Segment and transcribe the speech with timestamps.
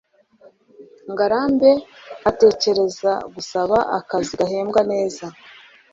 [1.11, 1.71] ngarambe
[2.29, 5.25] atekereza gusaba akazi gahembwa neza